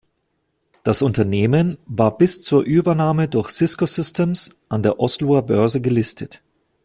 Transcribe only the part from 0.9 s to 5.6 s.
Unternehmen war bis zur Übernahme durch Cisco Systems an der Osloer